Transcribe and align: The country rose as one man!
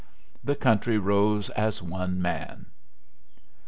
The 0.43 0.55
country 0.55 0.97
rose 0.97 1.51
as 1.51 1.83
one 1.83 2.19
man! 2.19 2.65